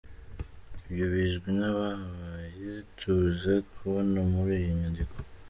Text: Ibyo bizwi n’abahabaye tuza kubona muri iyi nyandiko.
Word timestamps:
Ibyo 0.87 1.05
bizwi 1.13 1.49
n’abahabaye 1.59 2.71
tuza 2.97 3.53
kubona 3.71 4.19
muri 4.31 4.53
iyi 4.61 4.71
nyandiko. 4.79 5.15